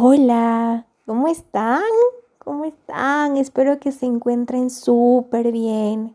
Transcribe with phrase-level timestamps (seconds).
[0.00, 1.82] Hola, ¿cómo están?
[2.38, 3.36] ¿Cómo están?
[3.36, 6.14] Espero que se encuentren súper bien.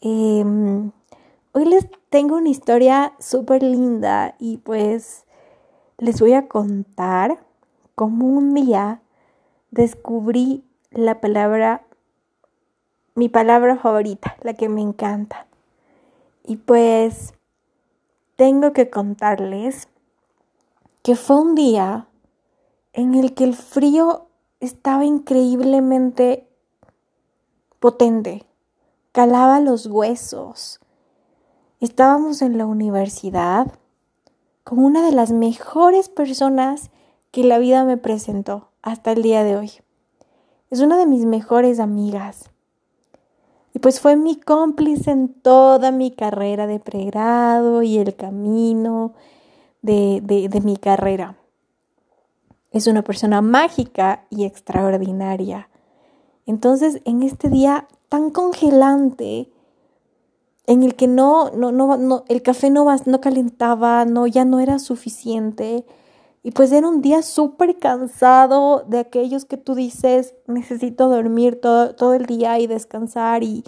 [0.00, 0.90] Em,
[1.52, 5.24] hoy les tengo una historia súper linda y pues
[5.98, 7.38] les voy a contar
[7.94, 9.00] cómo un día
[9.70, 11.86] descubrí la palabra,
[13.14, 15.46] mi palabra favorita, la que me encanta.
[16.42, 17.34] Y pues
[18.34, 19.86] tengo que contarles
[21.04, 22.08] que fue un día
[22.92, 24.26] en el que el frío
[24.60, 26.48] estaba increíblemente
[27.78, 28.44] potente,
[29.12, 30.80] calaba los huesos.
[31.80, 33.72] Estábamos en la universidad
[34.64, 36.90] con una de las mejores personas
[37.30, 39.72] que la vida me presentó hasta el día de hoy.
[40.70, 42.50] Es una de mis mejores amigas.
[43.72, 49.14] Y pues fue mi cómplice en toda mi carrera de pregrado y el camino
[49.80, 51.39] de, de, de mi carrera.
[52.70, 55.68] Es una persona mágica y extraordinaria.
[56.46, 59.50] Entonces, en este día tan congelante,
[60.66, 64.78] en el que no, no, no, el café no, no calentaba, no, ya no era
[64.78, 65.84] suficiente,
[66.42, 71.94] y pues era un día súper cansado de aquellos que tú dices, necesito dormir todo,
[71.94, 73.64] todo el día y descansar y,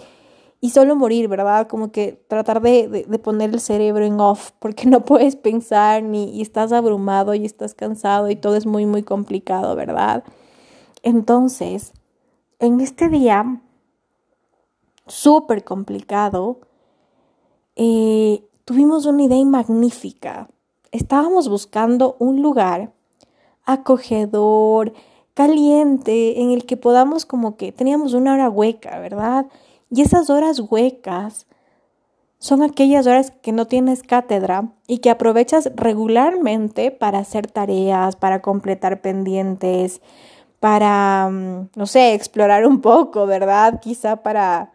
[0.63, 1.67] y solo morir, ¿verdad?
[1.67, 6.41] Como que tratar de, de, poner el cerebro en off, porque no puedes pensar ni
[6.41, 10.23] estás abrumado y estás cansado y todo es muy, muy complicado, ¿verdad?
[11.01, 11.91] Entonces,
[12.59, 13.61] en este día
[15.05, 16.61] súper complicado,
[17.75, 20.47] eh, tuvimos una idea magnífica.
[20.93, 22.93] Estábamos buscando un lugar
[23.65, 24.93] acogedor,
[25.33, 29.47] caliente, en el que podamos como que teníamos una hora hueca, ¿verdad?
[29.95, 31.45] Y esas horas huecas
[32.39, 38.41] son aquellas horas que no tienes cátedra y que aprovechas regularmente para hacer tareas, para
[38.41, 40.01] completar pendientes,
[40.59, 43.81] para, mm, no sé, explorar un poco, ¿verdad?
[43.81, 44.71] Quizá para,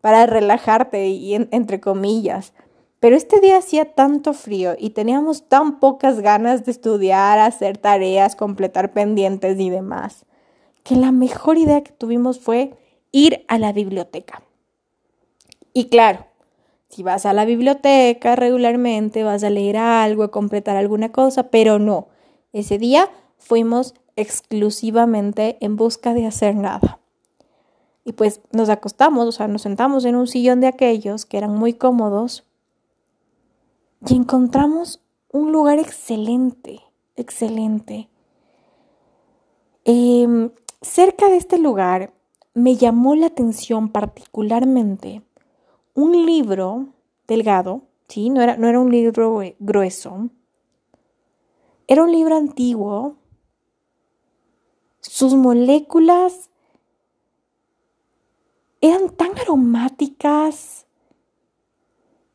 [0.00, 2.52] para relajarte y entre comillas.
[2.98, 8.34] Pero este día hacía tanto frío y teníamos tan pocas ganas de estudiar, hacer tareas,
[8.34, 10.26] completar pendientes y demás,
[10.82, 12.74] que la mejor idea que tuvimos fue
[13.12, 14.42] ir a la biblioteca.
[15.76, 16.24] Y claro,
[16.88, 21.78] si vas a la biblioteca regularmente, vas a leer algo, a completar alguna cosa, pero
[21.78, 22.08] no,
[22.54, 26.98] ese día fuimos exclusivamente en busca de hacer nada.
[28.06, 31.54] Y pues nos acostamos, o sea, nos sentamos en un sillón de aquellos que eran
[31.54, 32.46] muy cómodos
[34.08, 36.80] y encontramos un lugar excelente,
[37.16, 38.08] excelente.
[39.84, 42.14] Em, cerca de este lugar
[42.54, 45.20] me llamó la atención particularmente
[45.96, 46.88] un libro
[47.26, 48.30] delgado, ¿sí?
[48.30, 50.28] No era, no era un libro grueso.
[51.88, 53.16] Era un libro antiguo.
[55.00, 56.50] Sus moléculas
[58.80, 60.86] eran tan aromáticas.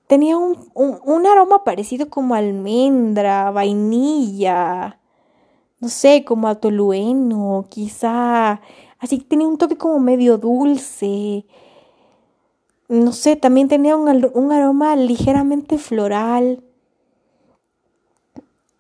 [0.07, 4.99] Tenía un, un, aroma parecido como almendra, vainilla,
[5.79, 8.59] no sé, como a tolueno, quizá.
[8.99, 11.45] Así tenía un toque como medio dulce
[12.91, 16.61] no sé, también tenía un, aroma ligeramente floral.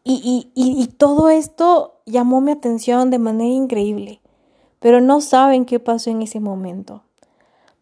[0.03, 4.19] Y, y, todo esto llamó mi atención de manera increíble,
[4.79, 7.03] pero no saben qué pasó en ese momento.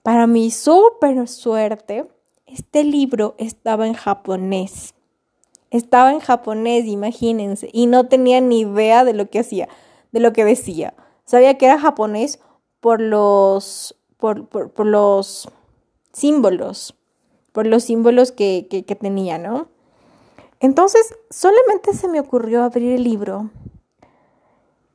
[0.03, 2.06] Para mi súper suerte,
[2.46, 4.94] este libro estaba en japonés.
[5.72, 9.67] Estaba en japonés, imagínense, y no tenía ni idea de lo que hacía,
[10.11, 10.94] de lo que decía.
[11.25, 12.40] Sabía que era japonés
[12.81, 15.50] por los, por, por los
[16.12, 16.96] símbolos,
[17.52, 19.68] por los símbolos que, que, tenía, ¿no?
[20.59, 23.50] Entonces, solamente se me ocurrió abrir el libro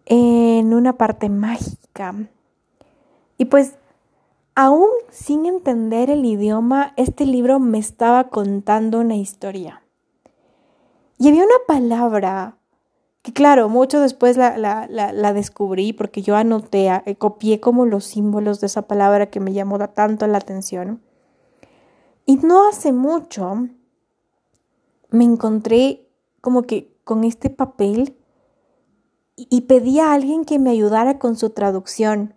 [0.06, 2.14] en una parte mágica.
[3.38, 3.76] Y pues,
[4.54, 9.82] aún sin entender el idioma, este libro me estaba contando una historia.
[11.18, 12.58] Y había una palabra
[13.24, 18.66] que, claro, mucho después la, descubrí porque yo anoté, eh, copié como los símbolos de
[18.66, 21.00] esa palabra que me llamó tanto la atención.
[22.26, 23.66] Y no hace mucho
[25.08, 26.06] me encontré
[26.42, 28.14] como que con este papel
[29.36, 32.34] y pedí a alguien que me ayudara con su traducción.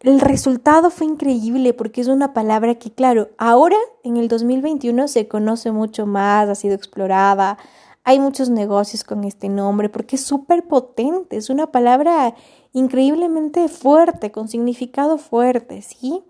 [0.00, 5.28] El resultado fue increíble porque es una palabra que, claro, ahora en el 2021 se
[5.28, 7.58] conoce mucho más, ha sido explorada,
[8.04, 12.34] hay muchos negocios con este nombre porque es súper potente, es una palabra
[12.72, 16.22] increíblemente fuerte, con significado fuerte, ¿sí?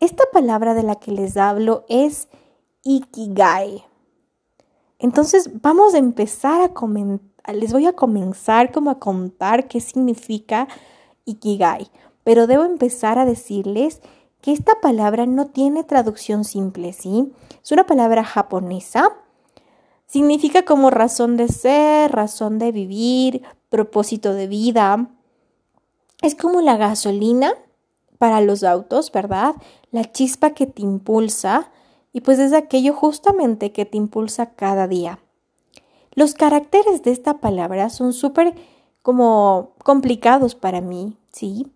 [0.00, 2.28] Esta palabra de la que les hablo es
[2.82, 3.84] ikigai.
[4.98, 10.66] Entonces vamos a empezar a, les voy a comenzar como a contar qué significa
[11.26, 11.90] Ikigai,
[12.22, 14.00] pero debo empezar a decirles
[14.40, 17.32] que esta palabra no tiene traducción simple, ¿sí?
[17.62, 19.14] Es una palabra japonesa.
[20.06, 25.08] Significa como razón de ser, razón de vivir, propósito de vida.
[26.22, 27.54] Es como la gasolina
[28.18, 29.54] para los autos, ¿verdad?
[29.90, 31.70] La chispa que te impulsa
[32.12, 35.18] y pues es aquello justamente que te impulsa cada día.
[36.12, 38.54] Los caracteres de esta palabra son súper
[39.02, 41.66] como complicados para mí, ¿sí?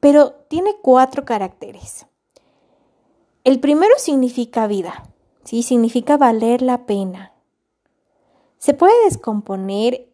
[0.00, 2.06] pero tiene cuatro caracteres.
[3.42, 5.10] El primero significa vida,
[5.44, 5.62] ¿sí?
[5.62, 7.33] significa valer la pena.
[8.64, 10.08] Se puede descomponer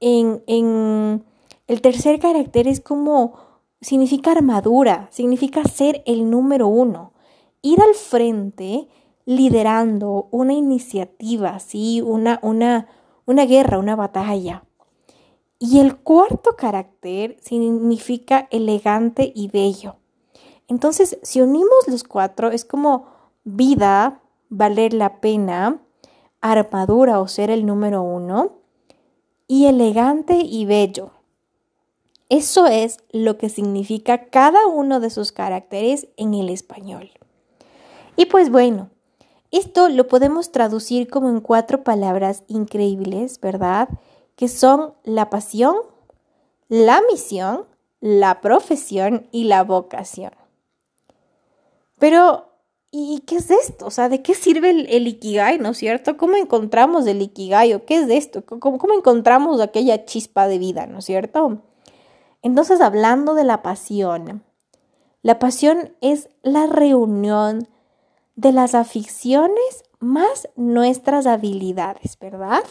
[0.00, 1.26] en, en
[1.66, 3.34] el tercer carácter es como
[3.82, 7.12] significa armadura, significa ser el número uno,
[7.60, 8.88] ir al frente
[9.26, 12.00] liderando una iniciativa, ¿sí?
[12.00, 12.88] una, una,
[13.26, 14.64] una guerra, una batalla.
[15.58, 19.96] Y el cuarto carácter significa elegante y bello.
[20.66, 23.04] Entonces, si unimos los cuatro, es como
[23.44, 25.82] vida, valer la pena,
[26.42, 28.58] armadura o ser el número uno,
[29.48, 31.12] y elegante y bello.
[32.28, 37.10] Eso es lo que significa cada uno de sus caracteres en el español.
[38.16, 38.90] Y pues bueno,
[39.50, 43.88] esto lo podemos traducir como en cuatro palabras increíbles, ¿verdad?
[44.36, 45.76] que son la pasión,
[46.68, 47.66] la misión,
[48.00, 50.32] la profesión y la vocación.
[51.98, 52.51] Pero,
[52.92, 53.86] ¿y qué es esto?
[53.86, 56.16] O sea, ¿de qué sirve el, Ikigai, no es cierto?
[56.16, 58.44] ¿Cómo encontramos el Ikigai o qué es esto?
[58.44, 61.62] ¿Cómo, ¿Cómo encontramos aquella chispa de vida, no es cierto?
[62.42, 64.44] Entonces, hablando de la pasión,
[65.22, 67.66] la pasión es la reunión
[68.36, 72.64] de las aficiones más nuestras habilidades, ¿verdad?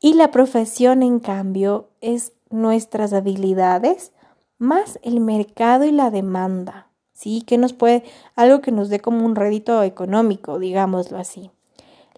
[0.00, 4.12] Y la profesión, en cambio, es nuestras habilidades
[4.58, 6.85] más el mercado y la demanda,
[7.16, 7.42] ¿sí?
[7.42, 8.04] Que nos puede,
[8.36, 11.50] algo que nos dé como un rédito económico, digámoslo así.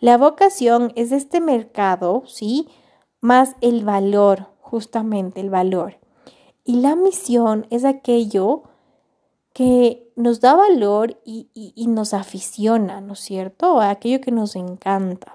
[0.00, 2.69] La vocación es este mercado, ¿sí?
[3.21, 5.99] Más el valor, justamente el valor.
[6.65, 8.65] Y la misión es aquello
[9.55, 13.81] que nos da valor y, y nos aficiona, ¿no es cierto?
[13.81, 15.35] Aquello que nos encanta.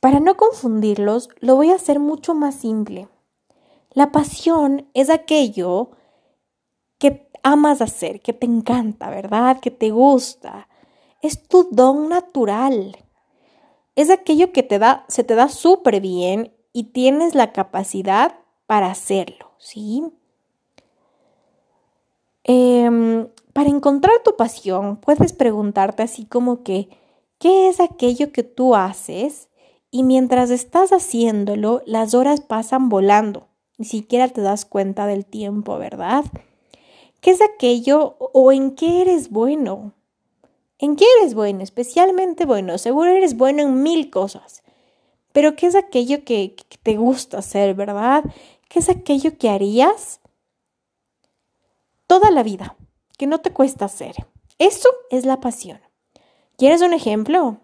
[0.00, 3.08] Para no confundirlos, lo voy a hacer mucho más simple.
[3.92, 5.99] La pasión es aquello que
[7.42, 9.60] amas hacer, que te encanta, ¿verdad?
[9.60, 10.68] Que te gusta.
[11.22, 12.96] Es tu don natural.
[13.96, 18.34] Es aquello que te da, se te da súper bien y tienes la capacidad
[18.66, 20.04] para hacerlo, ¿sí?
[22.44, 26.88] Em, para encontrar tu pasión, puedes preguntarte así como que,
[27.38, 29.50] ¿qué es aquello que tú haces
[29.90, 33.48] y mientras estás haciéndolo, las horas pasan volando.
[33.76, 36.24] Ni siquiera te das cuenta del tiempo, ¿verdad?
[37.20, 39.92] ¿Qué es aquello o en qué eres bueno?
[40.78, 41.62] ¿En qué eres bueno?
[41.62, 42.78] Especialmente bueno.
[42.78, 44.62] Seguro eres bueno en mil cosas.
[45.32, 48.24] Pero ¿qué es aquello que, te gusta hacer, verdad?
[48.68, 50.20] ¿Qué es aquello que harías
[52.06, 52.76] toda la vida?
[53.18, 54.14] Que no te cuesta hacer.
[54.58, 55.80] Eso es la pasión.
[56.56, 57.58] ¿Quieres un ejemplo?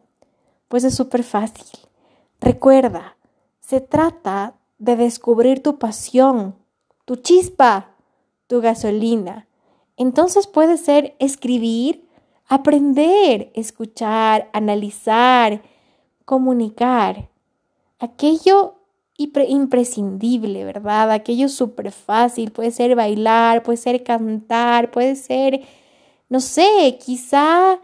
[0.68, 1.66] Pues es súper fácil.
[2.40, 3.16] Recuerda,
[3.60, 6.56] se trata de descubrir tu pasión,
[7.06, 7.96] tu chispa,
[8.46, 9.48] tu gasolina.
[9.96, 12.08] Entonces puede ser escribir,
[12.46, 15.62] aprender, escuchar, analizar,
[16.24, 17.30] comunicar.
[17.98, 18.74] Aquello
[19.16, 21.10] imprescindible, ¿verdad?
[21.10, 22.52] Aquello súper fácil.
[22.52, 25.62] Puede ser bailar, puede ser cantar, puede ser,
[26.28, 27.80] no sé, quizá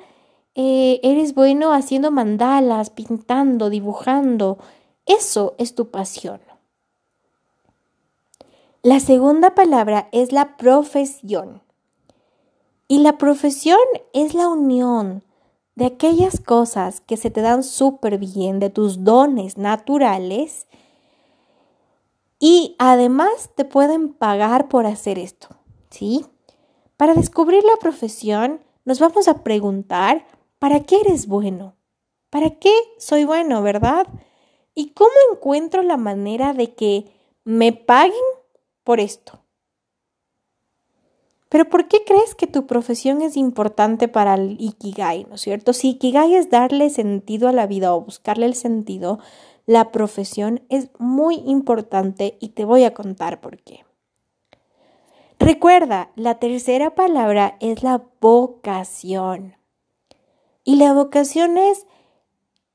[0.55, 4.59] eh, eres bueno haciendo mandalas, pintando, dibujando.
[5.07, 6.41] Eso es tu pasión.
[8.83, 11.63] La segunda palabra es la profesión.
[12.93, 13.79] Y la profesión
[14.13, 15.25] es la unión
[15.77, 20.67] de aquellas cosas que se te dan súper bien, de tus dones naturales,
[22.39, 25.49] y además te pueden pagar por hacer esto,
[25.89, 26.27] ¿sí?
[26.99, 30.27] Para descubrir la profesión, nos vamos a preguntar
[30.59, 31.75] ¿Para qué eres bueno?
[32.29, 34.07] ¿Para qué soy bueno, verdad?
[34.75, 37.11] ¿Y cómo encuentro la manera de que
[37.43, 38.13] me paguen
[38.85, 39.42] por esto?
[41.53, 45.75] Pero ¿por qué crees que tu profesión es importante para el Ikigai, ¿no es cierto?
[45.75, 49.19] Si Ikigai es darle sentido a la vida o buscarle el sentido,
[49.67, 53.85] la profesión es muy importante y te voy a contar por qué.
[55.39, 59.55] Recuerda, la tercera palabra es la vocación.
[60.65, 61.87] Y la vocación es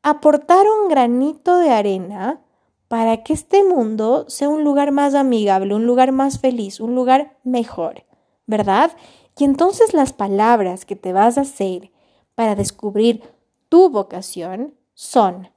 [0.03, 2.41] aportar un granito de arena
[2.87, 7.39] para que este mundo sea un lugar más amigable, un lugar más feliz, un lugar
[7.43, 8.03] mejor,
[8.47, 8.91] ¿verdad?
[9.37, 11.91] Y entonces las palabras que te vas a hacer
[12.33, 13.21] para descubrir
[13.69, 15.49] tu vocación son,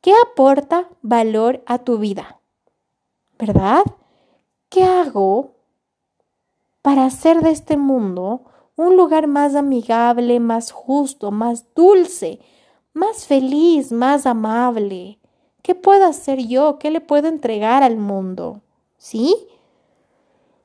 [0.00, 2.40] ¿qué aporta valor a tu vida?
[3.38, 3.82] ¿Verdad?
[4.68, 5.56] ¿Qué hago
[6.80, 8.44] para hacer de este mundo
[8.76, 12.40] un lugar más amigable, más justo, más dulce,
[12.94, 15.18] más feliz, más amable?
[15.62, 16.78] ¿Qué puedo hacer yo?
[16.78, 18.62] ¿Qué le puedo entregar al mundo?
[18.96, 19.34] ¿Sí?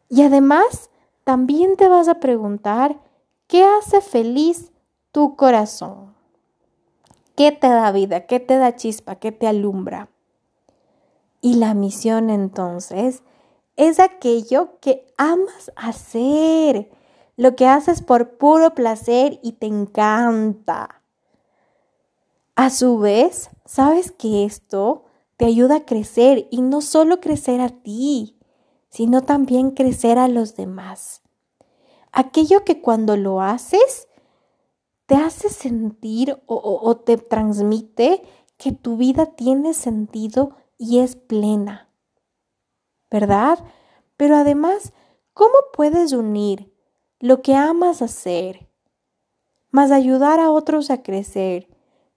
[0.10, 0.90] Y además,
[1.26, 3.00] también te vas a preguntar,
[3.48, 4.72] ¿qué hace feliz
[5.12, 6.14] tu corazón?
[7.36, 8.28] ¿Qué te da vida?
[8.28, 9.16] ¿Qué te da chispa?
[9.16, 10.08] ¿Qué te alumbra?
[11.42, 13.24] Y la misión entonces
[13.76, 16.92] es aquello que amas hacer,
[17.38, 21.02] lo que haces por puro placer y te encanta.
[22.56, 25.06] A su vez, sabes que esto
[25.38, 28.35] te ayuda a crecer y no solo crecer a ti,
[28.96, 31.22] sino también crecer a los demás.
[32.14, 34.08] Aquello que cuando lo haces
[35.06, 38.24] te hace sentir o, te transmite
[38.56, 41.90] que tu vida tiene sentido y es plena.
[43.12, 43.60] ¿Verdad?
[44.16, 44.94] Pero además,
[45.34, 46.74] ¿cómo puedes unir
[47.20, 48.70] lo que amas hacer,
[49.72, 51.68] más ayudar a otros a crecer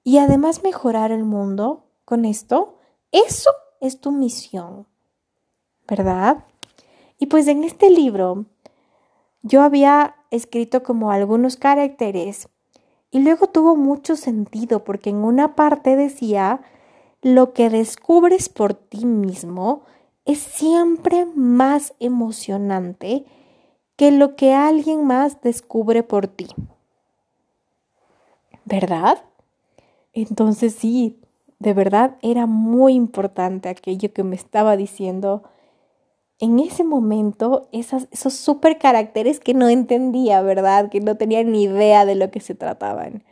[0.05, 2.79] y además mejorar el mundo con esto?
[3.11, 4.87] Eso es tu misión,
[5.89, 6.45] ¿verdad?
[7.19, 8.47] Y pues en este libro
[9.43, 12.49] yo había escrito como algunos caracteres
[13.11, 16.61] y luego tuvo mucho sentido porque en una parte decía,
[17.23, 19.83] lo que descubres por ti mismo
[20.25, 23.25] es siempre más emocionante
[23.97, 26.47] que lo que alguien más descubre por ti.
[28.65, 29.25] ¿Verdad?
[30.13, 31.19] Entonces sí,
[31.59, 35.43] de verdad era muy importante aquello que me estaba diciendo
[36.41, 40.89] en ese momento esos super caracteres que no entendía, ¿verdad?
[40.89, 43.25] Que no tenía ni idea de lo que se trataban.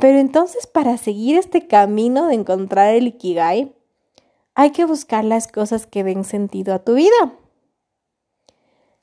[0.00, 3.74] Pero entonces para seguir este camino de encontrar el Ikigai,
[4.54, 7.38] hay que buscar las cosas que den sentido a tu vida.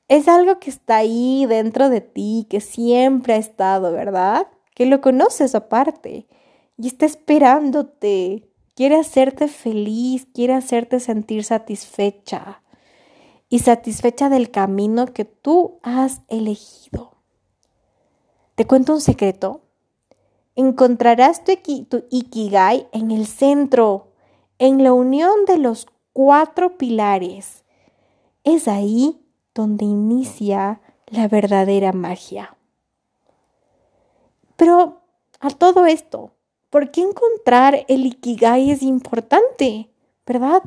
[0.08, 4.48] Es algo que está ahí dentro de ti, que siempre ha estado, ¿verdad?
[4.74, 6.26] Que lo conoces aparte
[6.76, 8.50] y está esperándote.
[8.74, 12.63] Quiere hacerte feliz, quiere hacerte sentir satisfecha
[13.54, 17.12] y satisfecha del camino que tú has elegido.
[18.56, 19.60] Te cuento un secreto.
[20.56, 21.52] Encontrarás tu,
[22.10, 24.08] ikigai en el centro,
[24.58, 27.62] en la unión de los cuatro pilares.
[28.42, 32.56] Es ahí donde inicia la verdadera magia.
[34.56, 35.00] Pero
[35.38, 36.32] a todo esto,
[36.70, 39.90] ¿por qué encontrar el ikigai es importante?
[40.26, 40.64] ¿Verdad?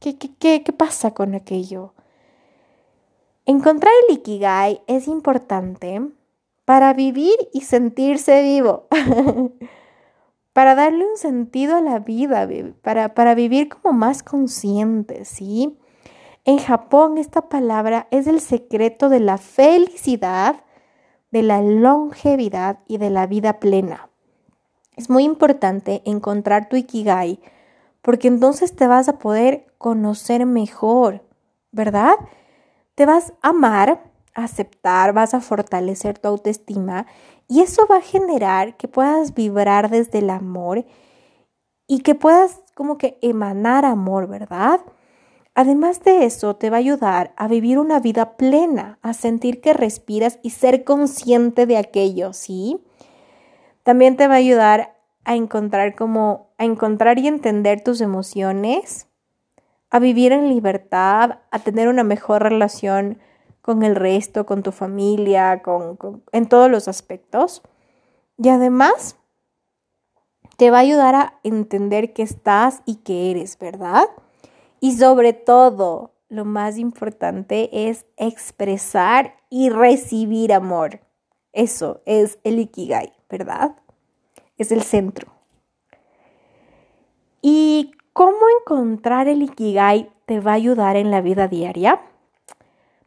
[0.00, 1.92] ¿Qué, qué, qué, pasa con aquello?
[3.48, 6.02] Encontrar el Ikigai es importante
[6.66, 8.88] para vivir y sentirse vivo,
[10.52, 12.46] para darle un sentido a la vida,
[12.82, 15.78] para, para vivir como más consciente, ¿sí?
[16.44, 20.56] En Japón esta palabra es el secreto de la felicidad,
[21.30, 24.10] de la longevidad y de la vida plena.
[24.94, 27.40] Es muy importante encontrar tu Ikigai
[28.02, 31.24] porque entonces te vas a poder conocer mejor,
[31.72, 32.16] ¿verdad?
[32.98, 34.02] Te vas a amar,
[34.34, 37.06] aceptar, vas a fortalecer tu autoestima
[37.46, 40.84] y eso va a generar que puedas vibrar desde el amor
[41.86, 44.80] y que puedas como que emanar amor, ¿verdad?
[45.54, 49.74] Además de eso, te va a ayudar a vivir una vida plena, a sentir que
[49.74, 52.84] respiras y ser consciente de aquello, ¿sí?
[53.84, 59.07] También te va a ayudar a encontrar como a encontrar y entender tus emociones,
[59.90, 63.18] a vivir en libertad, a tener una mejor relación
[63.62, 65.98] con el resto, con tu familia, con,
[66.32, 67.62] en todos los aspectos.
[68.36, 69.16] Y además,
[70.56, 74.04] te va a ayudar a entender que estás y que eres, ¿verdad?
[74.80, 81.00] Y sobre todo, lo más importante es expresar y recibir amor.
[81.52, 83.76] Eso es el Ikigai, ¿verdad?
[84.56, 85.32] Es el centro.
[87.40, 92.00] ¿Y cómo encontrar el Ikigai te va a ayudar en la vida diaria?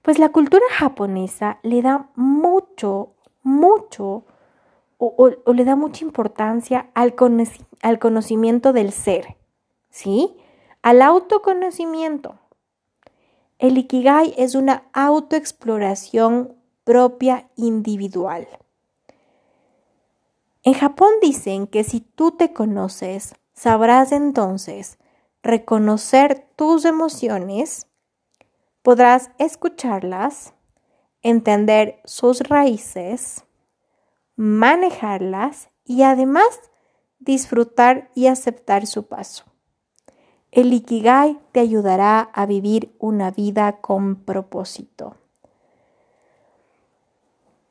[0.02, 3.10] Pues la cultura japonesa le da mucho,
[3.44, 4.24] mucho,
[4.98, 7.14] o, le da mucha importancia al,
[7.82, 9.36] al conocimiento del ser,
[9.90, 10.34] ¿sí?
[10.82, 12.40] Al autoconocimiento.
[13.60, 18.48] El Ikigai es una autoexploración propia individual.
[20.64, 25.00] En Japón dicen que si tú te conoces, sabrás entonces
[25.44, 27.88] reconocer tus emociones,
[28.82, 30.54] podrás escucharlas,
[31.22, 33.46] entender sus raíces,
[34.36, 36.48] manejarlas y además
[37.20, 39.46] disfrutar y aceptar su paso.
[40.52, 45.16] El Ikigai te ayudará a vivir una vida con propósito.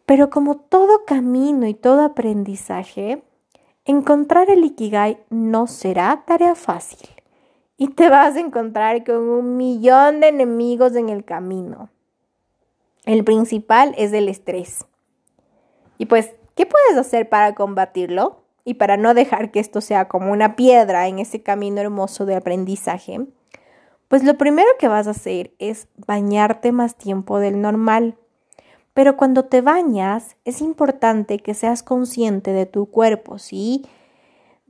[0.06, 3.22] Pero como todo camino y todo aprendizaje,
[3.84, 7.19] encontrar el Ikigai no será tarea fácil
[7.80, 11.88] y te vas a encontrar con un millón de enemigos en el camino.
[13.06, 14.84] El principal es el estrés.
[15.96, 18.42] Y pues, ¿qué puedes hacer para combatirlo?
[18.66, 22.36] Y para no dejar que esto sea como una piedra en ese camino hermoso de
[22.36, 23.26] aprendizaje,
[24.08, 28.18] pues lo primero que vas a hacer es bañarte más tiempo del normal.
[28.92, 33.86] Pero cuando te bañas, es importante que seas consciente de tu cuerpo, ¿sí?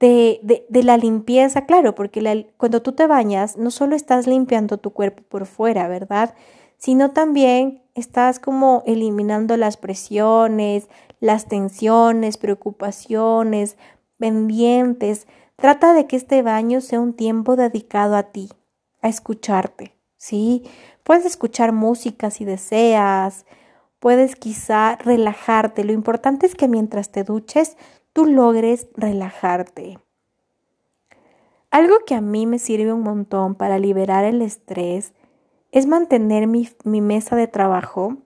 [0.01, 4.93] De, de, la limpieza, claro, porque cuando tú te bañas, no solo estás limpiando tu
[4.95, 6.35] cuerpo por fuera, ¿verdad?
[6.79, 10.89] Sino también estás como eliminando las presiones,
[11.21, 13.77] las tensiones, preocupaciones,
[14.19, 15.27] pendientes.
[15.57, 18.49] Trata de que este baño sea un tiempo dedicado a ti,
[19.03, 20.65] a escucharte, ¿sí?
[21.05, 23.45] Puedes escuchar música si deseas,
[23.99, 25.85] puedes quizá relajarte.
[25.85, 27.77] Lo importante es que mientras te duches,
[28.13, 29.99] tú logres relajarte.
[31.71, 35.13] Algo que a mí me sirve un montón para liberar el estrés
[35.71, 38.17] es mantener mi, mesa de trabajo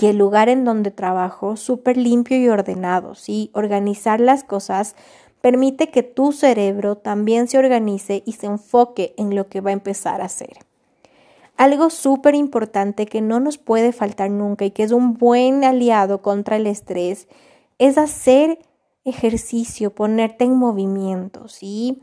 [0.00, 3.50] y el lugar en donde trabajo súper limpio y ordenado, ¿sí?
[3.52, 4.96] Organizar las cosas
[5.42, 9.74] permite que tu cerebro también se organice y se enfoque en lo que va a
[9.74, 10.56] empezar a hacer.
[11.58, 16.22] Algo súper importante que no nos puede faltar nunca y que es un buen aliado
[16.22, 17.28] contra el estrés
[17.78, 18.58] es hacer
[19.06, 22.02] ejercicio, ponerte en movimiento, ¿sí?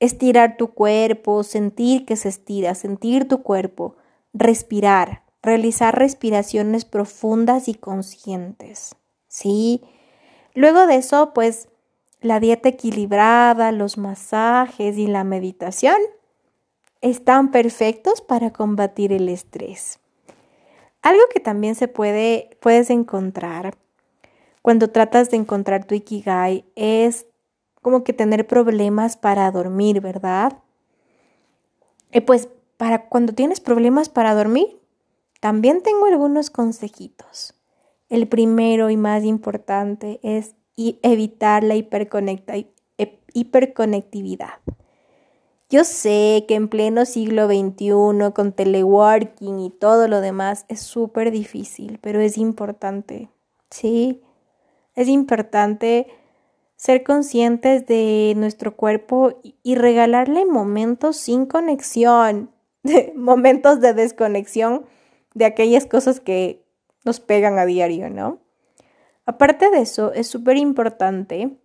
[0.00, 3.96] Estirar tu cuerpo, sentir que se estira, sentir tu cuerpo,
[4.32, 8.96] respirar, realizar respiraciones profundas y conscientes,
[9.28, 9.82] ¿sí?
[10.54, 11.68] Luego de eso, pues
[12.20, 15.96] la dieta equilibrada, los masajes y la meditación
[17.00, 20.00] están perfectos para combatir el estrés.
[21.02, 23.76] Algo que también se puede puedes encontrar
[24.62, 27.26] cuando tratas de encontrar tu ikigai es
[27.82, 30.58] como que tener problemas para dormir, ¿verdad?
[32.12, 34.80] Y pues para cuando tienes problemas para dormir,
[35.40, 37.54] también tengo algunos consejitos.
[38.08, 44.60] El primero y más importante es evitar la hiperconectividad.
[45.70, 51.30] Yo sé que en pleno siglo XXI, con teleworking y todo lo demás, es súper
[51.30, 53.30] difícil, pero es importante,
[53.70, 54.20] ¿sí?
[54.94, 56.06] Es importante
[56.76, 62.50] ser conscientes de nuestro cuerpo y regalarle momentos sin conexión,
[63.14, 64.86] momentos de desconexión
[65.34, 66.64] de aquellas cosas que
[67.04, 68.38] nos pegan a diario, ¿no?
[69.26, 71.56] Aparte de eso, es súper importante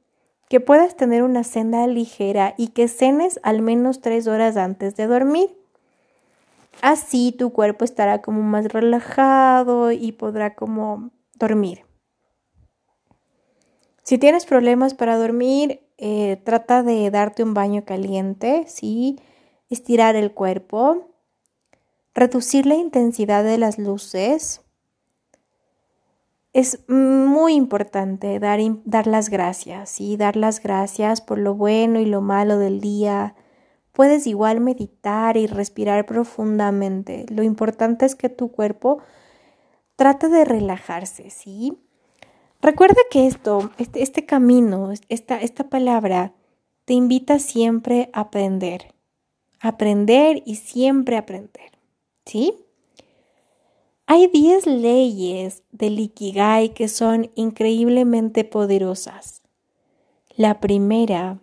[0.50, 5.08] que puedas tener una cena ligera y que cenes al menos tres horas antes de
[5.08, 5.58] dormir.
[6.82, 11.86] Así tu cuerpo estará como más relajado y podrá como dormir.
[14.06, 19.20] Si tienes problemas para dormir, eh, trata de darte un baño caliente, ¿sí?
[19.72, 21.08] Estirar el cuerpo,
[22.14, 24.62] reducir la intensidad de las luces.
[26.54, 30.18] Es muy importante dar, dar las gracias, ¿sí?
[30.18, 33.34] Dar las gracias por lo bueno y lo malo del día.
[33.92, 37.26] Puedes igual meditar y respirar profundamente.
[37.30, 39.00] Lo importante es que tu cuerpo
[39.96, 41.85] trate de relajarse, ¿sí?
[42.62, 46.34] Recuerda que esto, este, este camino, esta, esta palabra,
[46.86, 48.94] te invita siempre a aprender.
[49.60, 51.72] Aprender y siempre aprender.
[52.26, 52.54] ¿Sí?
[54.08, 59.42] Hay 10 leyes del Ikigai que son increíblemente poderosas.
[60.36, 61.40] La primera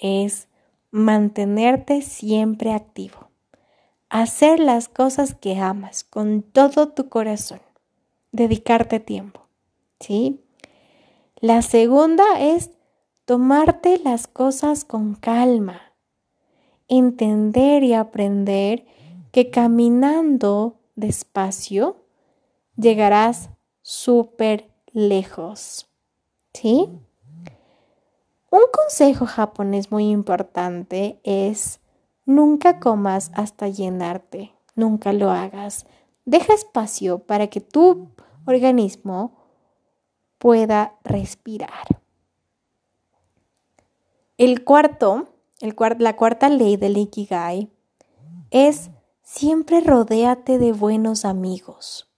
[0.00, 0.48] es
[0.90, 3.28] mantenerte siempre activo.
[4.08, 7.60] Hacer las cosas que amas con todo tu corazón.
[8.32, 9.39] Dedicarte tiempo.
[10.00, 10.42] ¿Sí?
[11.36, 12.70] La segunda es
[13.24, 15.94] tomarte las cosas con calma,
[16.88, 18.86] entender y aprender
[19.30, 22.04] que caminando despacio
[22.76, 23.50] llegarás
[23.82, 25.88] súper lejos.
[26.52, 26.88] ¿Sí?
[28.50, 31.78] Un consejo japonés muy importante es
[32.26, 35.86] nunca comas hasta llenarte, nunca lo hagas.
[36.24, 38.08] Deja espacio para que tu
[38.46, 39.39] organismo
[40.40, 42.00] pueda respirar.
[44.38, 45.28] El cuarto
[45.60, 47.70] la cuarta ley del Ikigai
[48.50, 48.90] es
[49.22, 52.10] siempre rodéate de buenos amigos.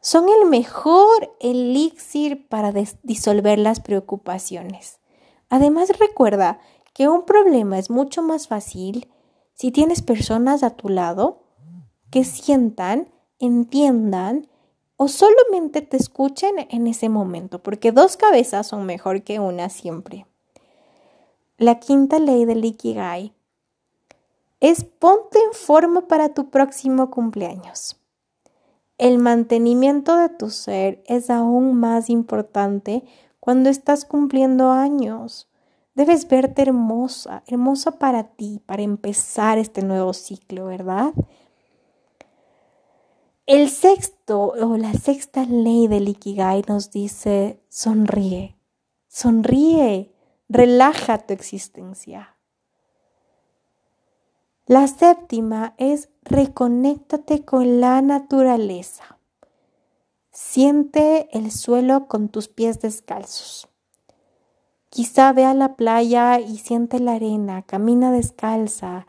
[0.00, 5.00] Son el mejor elixir para disolver las preocupaciones.
[5.48, 6.60] Además recuerda
[6.92, 9.10] que un problema es mucho más fácil
[9.54, 11.42] si tienes personas a tu lado
[12.10, 14.48] que sientan, entiendan
[14.96, 20.26] o solamente te escuchen en ese momento, porque dos cabezas son mejor que una siempre.
[21.58, 23.32] La quinta ley del Ikigai
[24.60, 27.96] es ponte en forma para tu próximo cumpleaños.
[28.96, 33.04] El mantenimiento de tu ser es aún más importante
[33.40, 35.48] cuando estás cumpliendo años.
[35.94, 41.12] Debes verte hermosa, hermosa para ti, para empezar este nuevo ciclo, ¿verdad?
[43.46, 48.56] El sexto o la sexta ley del Ikigai nos dice, sonríe,
[49.06, 50.14] sonríe,
[50.48, 52.38] relaja tu existencia.
[54.64, 59.18] La séptima es reconéctate con la naturaleza.
[60.30, 63.68] Siente el suelo con tus pies descalzos.
[64.88, 69.06] Quizá ve a la playa y siente la arena, camina descalza.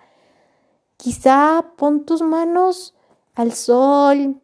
[0.97, 2.95] Quizá pon tus manos
[3.35, 4.41] al sol.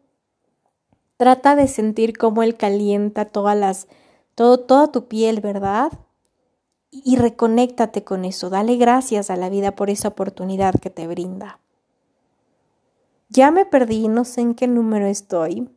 [1.16, 3.88] Trata de sentir cómo él calienta todas las,
[4.34, 5.92] todo, toda tu piel, ¿verdad?
[6.90, 8.50] Y reconéctate con eso.
[8.50, 11.58] Dale gracias a la vida por esa oportunidad que te brinda.
[13.28, 15.70] Ya me perdí, no sé en qué número estoy,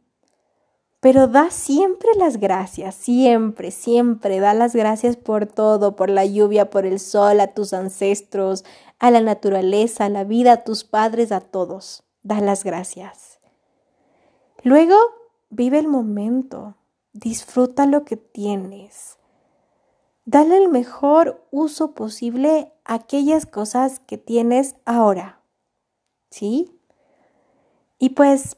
[1.00, 6.70] pero da siempre las gracias, siempre, siempre, da las gracias por todo, por la lluvia,
[6.70, 8.66] por el sol, a tus ancestros,
[9.00, 13.40] a la naturaleza, a la vida, a tus padres, a todos da las gracias.
[14.64, 14.96] Luego,
[15.52, 16.76] vive el momento,
[17.14, 19.18] disfruta lo que tienes.
[20.26, 25.40] Dale el mejor uso posible a aquellas cosas que tienes ahora.
[26.32, 26.72] ¿Sí?
[28.00, 28.58] Y pues,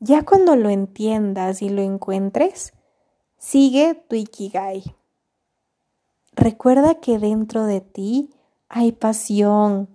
[0.00, 2.72] ya cuando lo entiendas y lo encuentres,
[3.36, 4.96] sigue tu Ikigai.
[6.32, 8.30] Recuerda que dentro de ti
[8.70, 9.90] hay pasión,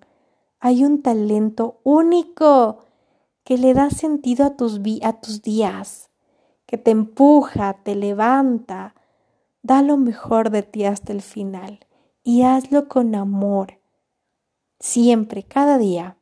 [0.60, 2.86] hay un talento único
[3.44, 6.10] que le da sentido a tus, a tus días,
[6.66, 8.96] que te empuja, te levanta.
[9.64, 11.86] Da lo mejor de ti hasta el final
[12.24, 13.80] y hazlo con amor,
[14.80, 16.18] siempre, cada día.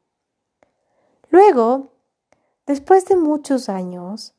[1.29, 1.93] Luego,
[2.65, 4.34] después de muchos años,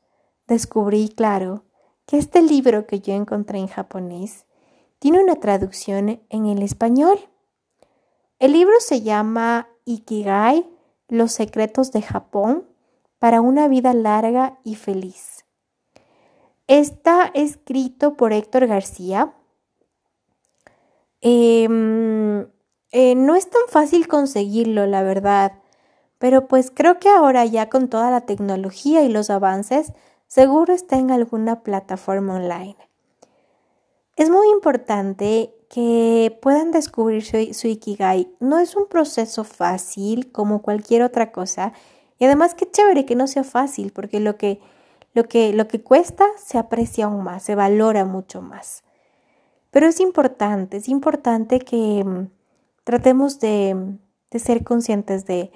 [0.47, 1.63] descubrí, claro,
[2.05, 4.45] que este libro que yo encontré en japonés
[4.99, 7.17] tiene una traducción en el español.
[8.37, 10.69] El libro se llama Ikigai,
[11.07, 12.70] Los secretos de Japón
[13.21, 15.45] para una vida larga y feliz.
[16.65, 19.35] Está escrito por Héctor García.
[21.21, 22.47] Em,
[22.91, 25.51] eh, no es tan fácil conseguirlo, la verdad,
[26.17, 29.93] pero pues creo que ahora ya con toda la tecnología y los avances,
[30.25, 32.77] seguro está en alguna plataforma online.
[34.15, 38.33] Es muy importante que puedan descubrir su, su, Ikigai.
[38.39, 41.73] No es un proceso fácil como cualquier otra cosa
[42.21, 44.59] y además qué chévere que no sea fácil, porque lo que,
[45.15, 48.83] lo que, lo que cuesta se aprecia aún más, se valora mucho más.
[49.71, 52.27] Pero es importante, es importante que mm,
[52.83, 53.97] tratemos de,
[54.29, 55.51] de ser conscientes de,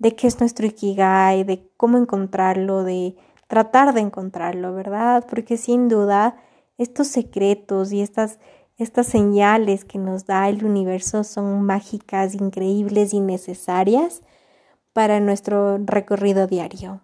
[0.00, 5.24] de qué es nuestro Ikigai, de cómo encontrarlo, de tratar de encontrarlo, ¿verdad?
[5.26, 6.36] Porque sin duda
[6.76, 8.38] estos secretos y estas,
[8.76, 14.20] estas señales que nos da el universo son mágicas, increíbles y necesarias
[14.92, 17.00] para nuestro recorrido diario.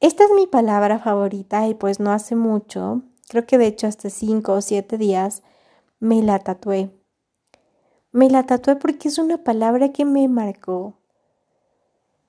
[0.00, 4.10] Esta es mi palabra favorita y pues no hace mucho, creo que de hecho hasta
[4.10, 5.42] cinco o siete días,
[5.98, 6.90] me la tatué.
[8.12, 10.94] Me la tatué porque es una palabra que me marcó.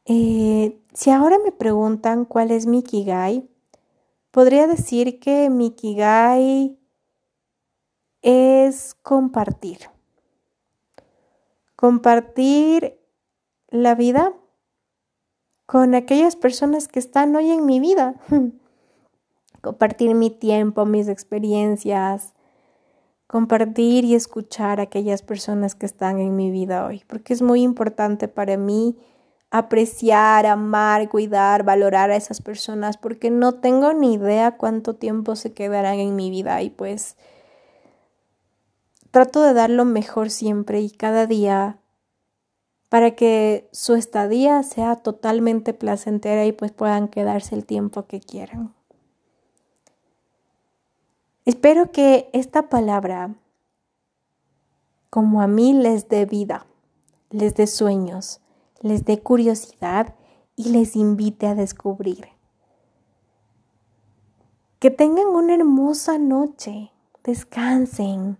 [0.06, 3.50] Eh, si ahora me preguntan cuál es mi Kigai,
[4.32, 6.80] podría decir que mi Kigai
[8.22, 9.90] es compartir.
[11.76, 12.97] Compartir
[13.84, 14.34] la vida
[15.66, 18.16] con aquellas personas que están hoy en mi vida.
[19.62, 22.34] compartir mi tiempo, mis experiencias,
[23.28, 27.64] compartir y escuchar a aquellas personas que están en mi vida hoy, porque es muy
[27.64, 28.98] importante para mí
[29.52, 35.54] apreciar, amar, cuidar, valorar a esas personas, porque no tengo ni idea cuánto tiempo se
[35.54, 37.18] quedarán en mi vida y pues
[39.12, 41.80] trato de dar lo mejor siempre y cada día
[42.90, 48.74] para que su estadía sea totalmente placentera y pues puedan quedarse el tiempo que quieran.
[51.46, 53.36] Espero que esta palabra
[55.10, 56.66] como a mí les dé vida,
[57.30, 58.42] les dé sueños,
[58.82, 60.16] les dé curiosidad
[60.56, 62.28] y les invite a descubrir.
[64.80, 66.92] Que tengan una hermosa noche,
[67.24, 68.38] descansen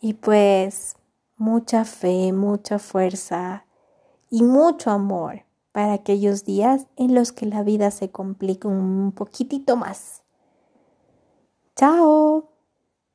[0.00, 0.96] y pues
[1.42, 3.66] mucha fe, mucha fuerza
[4.30, 9.76] y mucho amor para aquellos días en los que la vida se complica un poquitito
[9.76, 10.22] más.
[11.74, 12.51] Chao.